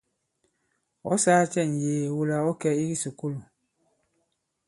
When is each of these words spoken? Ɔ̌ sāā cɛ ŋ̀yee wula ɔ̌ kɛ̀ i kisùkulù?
Ɔ̌ 1.11 1.15
sāā 1.23 1.43
cɛ 1.53 1.61
ŋ̀yee 1.71 2.13
wula 2.15 2.37
ɔ̌ 2.49 2.53
kɛ̀ 2.61 2.71
i 2.81 2.83
kisùkulù? 2.89 3.37